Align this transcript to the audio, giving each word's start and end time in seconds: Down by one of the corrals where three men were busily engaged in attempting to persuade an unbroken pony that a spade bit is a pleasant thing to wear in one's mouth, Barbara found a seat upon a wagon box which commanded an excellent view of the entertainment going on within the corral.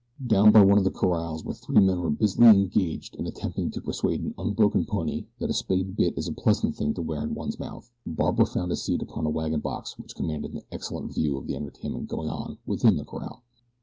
Down 0.25 0.51
by 0.51 0.63
one 0.63 0.79
of 0.79 0.83
the 0.83 0.89
corrals 0.89 1.43
where 1.45 1.53
three 1.53 1.79
men 1.79 1.99
were 2.01 2.09
busily 2.09 2.47
engaged 2.47 3.15
in 3.17 3.27
attempting 3.27 3.69
to 3.69 3.81
persuade 3.81 4.23
an 4.23 4.33
unbroken 4.35 4.83
pony 4.83 5.27
that 5.37 5.51
a 5.51 5.53
spade 5.53 5.95
bit 5.95 6.17
is 6.17 6.27
a 6.27 6.31
pleasant 6.33 6.75
thing 6.75 6.95
to 6.95 7.03
wear 7.03 7.21
in 7.21 7.35
one's 7.35 7.59
mouth, 7.59 7.91
Barbara 8.07 8.47
found 8.47 8.71
a 8.71 8.75
seat 8.75 9.03
upon 9.03 9.27
a 9.27 9.29
wagon 9.29 9.59
box 9.59 9.99
which 9.99 10.15
commanded 10.15 10.55
an 10.55 10.63
excellent 10.71 11.13
view 11.13 11.37
of 11.37 11.45
the 11.45 11.55
entertainment 11.55 12.07
going 12.07 12.29
on 12.29 12.57
within 12.65 12.95
the 12.97 13.05
corral. 13.05 13.43